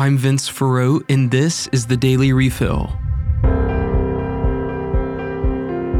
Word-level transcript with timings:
I'm 0.00 0.16
Vince 0.16 0.48
Farrow, 0.48 1.02
and 1.10 1.30
this 1.30 1.66
is 1.72 1.86
the 1.86 1.94
Daily 1.94 2.32
Refill. 2.32 2.90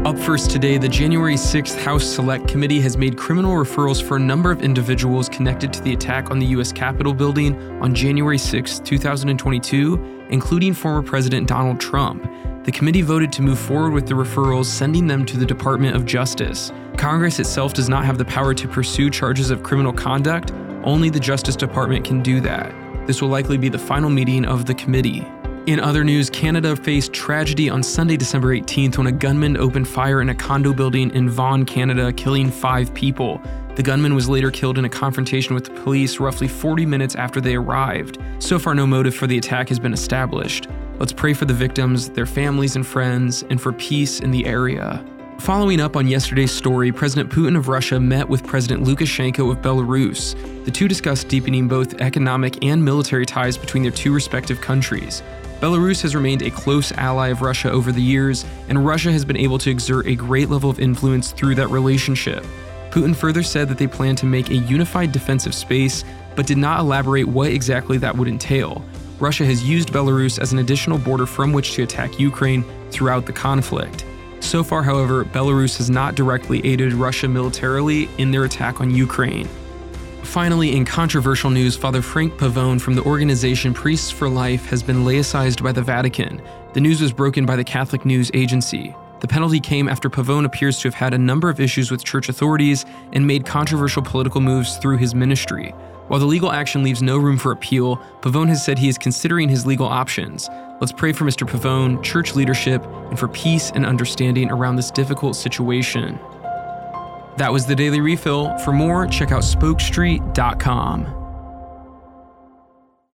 Up 0.03 0.17
first 0.17 0.49
today, 0.49 0.79
the 0.79 0.89
January 0.89 1.35
6th 1.35 1.77
House 1.77 2.03
Select 2.03 2.47
Committee 2.47 2.81
has 2.81 2.97
made 2.97 3.15
criminal 3.15 3.51
referrals 3.53 4.01
for 4.01 4.17
a 4.17 4.19
number 4.19 4.49
of 4.49 4.63
individuals 4.63 5.29
connected 5.29 5.71
to 5.73 5.83
the 5.83 5.93
attack 5.93 6.31
on 6.31 6.39
the 6.39 6.47
U.S. 6.47 6.71
Capitol 6.71 7.13
building 7.13 7.55
on 7.79 7.93
January 7.93 8.39
6, 8.39 8.79
2022, 8.79 10.25
including 10.31 10.73
former 10.73 11.03
President 11.03 11.47
Donald 11.47 11.79
Trump. 11.79 12.23
The 12.63 12.71
committee 12.71 13.03
voted 13.03 13.31
to 13.33 13.43
move 13.43 13.59
forward 13.59 13.93
with 13.93 14.07
the 14.07 14.15
referrals, 14.15 14.65
sending 14.65 15.05
them 15.05 15.27
to 15.27 15.37
the 15.37 15.45
Department 15.45 15.95
of 15.95 16.07
Justice. 16.07 16.71
Congress 16.97 17.37
itself 17.37 17.75
does 17.75 17.87
not 17.87 18.05
have 18.05 18.17
the 18.17 18.25
power 18.25 18.55
to 18.55 18.67
pursue 18.67 19.11
charges 19.11 19.51
of 19.51 19.61
criminal 19.61 19.93
conduct, 19.93 20.51
only 20.83 21.11
the 21.11 21.19
Justice 21.19 21.55
Department 21.55 22.03
can 22.03 22.23
do 22.23 22.41
that. 22.41 22.80
This 23.11 23.21
will 23.21 23.27
likely 23.27 23.57
be 23.57 23.67
the 23.67 23.77
final 23.77 24.09
meeting 24.09 24.45
of 24.45 24.65
the 24.65 24.73
committee. 24.73 25.27
In 25.65 25.81
other 25.81 26.01
news, 26.01 26.29
Canada 26.29 26.77
faced 26.77 27.11
tragedy 27.11 27.69
on 27.69 27.83
Sunday, 27.83 28.15
December 28.15 28.55
18th, 28.55 28.97
when 28.97 29.07
a 29.07 29.11
gunman 29.11 29.57
opened 29.57 29.89
fire 29.89 30.21
in 30.21 30.29
a 30.29 30.33
condo 30.33 30.71
building 30.71 31.11
in 31.11 31.29
Vaughan, 31.29 31.65
Canada, 31.65 32.13
killing 32.13 32.49
five 32.49 32.93
people. 32.93 33.41
The 33.75 33.83
gunman 33.83 34.15
was 34.15 34.29
later 34.29 34.49
killed 34.49 34.77
in 34.77 34.85
a 34.85 34.89
confrontation 34.89 35.53
with 35.53 35.65
the 35.65 35.71
police 35.81 36.21
roughly 36.21 36.47
40 36.47 36.85
minutes 36.85 37.15
after 37.15 37.41
they 37.41 37.57
arrived. 37.57 38.17
So 38.39 38.57
far, 38.57 38.73
no 38.73 38.87
motive 38.87 39.13
for 39.13 39.27
the 39.27 39.37
attack 39.37 39.67
has 39.67 39.77
been 39.77 39.91
established. 39.91 40.69
Let's 40.97 41.11
pray 41.11 41.33
for 41.33 41.43
the 41.43 41.53
victims, 41.53 42.11
their 42.11 42.25
families 42.25 42.77
and 42.77 42.87
friends, 42.87 43.43
and 43.49 43.59
for 43.59 43.73
peace 43.73 44.21
in 44.21 44.31
the 44.31 44.45
area. 44.45 45.03
Following 45.41 45.81
up 45.81 45.95
on 45.95 46.05
yesterday's 46.05 46.51
story, 46.51 46.91
President 46.91 47.31
Putin 47.31 47.57
of 47.57 47.67
Russia 47.67 47.99
met 47.99 48.29
with 48.29 48.45
President 48.45 48.85
Lukashenko 48.85 49.49
of 49.49 49.57
Belarus. 49.57 50.35
The 50.65 50.69
two 50.69 50.87
discussed 50.87 51.29
deepening 51.29 51.67
both 51.67 51.99
economic 51.99 52.63
and 52.63 52.85
military 52.85 53.25
ties 53.25 53.57
between 53.57 53.81
their 53.81 53.91
two 53.91 54.13
respective 54.13 54.61
countries. 54.61 55.23
Belarus 55.59 55.99
has 56.03 56.13
remained 56.13 56.43
a 56.43 56.51
close 56.51 56.91
ally 56.91 57.29
of 57.29 57.41
Russia 57.41 57.71
over 57.71 57.91
the 57.91 58.03
years, 58.03 58.45
and 58.69 58.85
Russia 58.85 59.11
has 59.11 59.25
been 59.25 59.35
able 59.35 59.57
to 59.57 59.71
exert 59.71 60.05
a 60.05 60.13
great 60.13 60.47
level 60.47 60.69
of 60.69 60.79
influence 60.79 61.31
through 61.31 61.55
that 61.55 61.69
relationship. 61.69 62.45
Putin 62.91 63.15
further 63.15 63.41
said 63.41 63.67
that 63.67 63.79
they 63.79 63.87
plan 63.87 64.15
to 64.17 64.27
make 64.27 64.51
a 64.51 64.57
unified 64.57 65.11
defensive 65.11 65.55
space, 65.55 66.03
but 66.35 66.45
did 66.45 66.59
not 66.59 66.81
elaborate 66.81 67.27
what 67.27 67.49
exactly 67.49 67.97
that 67.97 68.15
would 68.15 68.27
entail. 68.27 68.85
Russia 69.19 69.45
has 69.45 69.63
used 69.63 69.91
Belarus 69.91 70.37
as 70.37 70.53
an 70.53 70.59
additional 70.59 70.99
border 70.99 71.25
from 71.25 71.51
which 71.51 71.73
to 71.73 71.81
attack 71.81 72.19
Ukraine 72.19 72.63
throughout 72.91 73.25
the 73.25 73.33
conflict. 73.33 74.05
So 74.41 74.63
far, 74.63 74.83
however, 74.83 75.23
Belarus 75.23 75.77
has 75.77 75.89
not 75.89 76.15
directly 76.15 76.65
aided 76.65 76.93
Russia 76.93 77.27
militarily 77.27 78.09
in 78.17 78.31
their 78.31 78.43
attack 78.43 78.81
on 78.81 78.91
Ukraine. 78.93 79.47
Finally, 80.23 80.75
in 80.75 80.83
controversial 80.83 81.49
news, 81.49 81.77
Father 81.77 82.01
Frank 82.01 82.33
Pavone 82.33 82.79
from 82.79 82.95
the 82.95 83.03
organization 83.03 83.73
Priests 83.73 84.11
for 84.11 84.29
Life 84.29 84.65
has 84.65 84.83
been 84.83 85.03
laicized 85.03 85.63
by 85.63 85.71
the 85.71 85.81
Vatican. 85.81 86.41
The 86.73 86.81
news 86.81 87.01
was 87.01 87.11
broken 87.11 87.45
by 87.45 87.55
the 87.55 87.63
Catholic 87.63 88.05
News 88.05 88.31
Agency. 88.33 88.95
The 89.19 89.27
penalty 89.27 89.59
came 89.59 89.87
after 89.87 90.09
Pavone 90.09 90.45
appears 90.45 90.79
to 90.79 90.87
have 90.87 90.95
had 90.95 91.13
a 91.13 91.17
number 91.17 91.49
of 91.49 91.59
issues 91.59 91.91
with 91.91 92.03
church 92.03 92.27
authorities 92.27 92.85
and 93.13 93.25
made 93.25 93.45
controversial 93.45 94.01
political 94.01 94.41
moves 94.41 94.77
through 94.77 94.97
his 94.97 95.13
ministry. 95.13 95.75
While 96.07 96.19
the 96.19 96.25
legal 96.25 96.51
action 96.51 96.83
leaves 96.83 97.01
no 97.01 97.17
room 97.17 97.37
for 97.37 97.51
appeal, 97.51 97.97
Pavone 98.21 98.49
has 98.49 98.65
said 98.65 98.79
he 98.79 98.89
is 98.89 98.97
considering 98.97 99.47
his 99.47 99.65
legal 99.65 99.85
options. 99.85 100.49
Let's 100.79 100.91
pray 100.91 101.13
for 101.13 101.25
Mr. 101.25 101.47
Pavone, 101.47 102.01
church 102.03 102.35
leadership, 102.35 102.83
and 103.11 103.19
for 103.19 103.27
peace 103.27 103.69
and 103.75 103.85
understanding 103.85 104.49
around 104.49 104.77
this 104.77 104.89
difficult 104.89 105.35
situation. 105.35 106.19
That 107.37 107.53
was 107.53 107.67
the 107.67 107.75
Daily 107.75 108.01
Refill. 108.01 108.57
For 108.59 108.73
more, 108.73 109.05
check 109.05 109.31
out 109.31 109.43
spokestreet.com. 109.43 111.20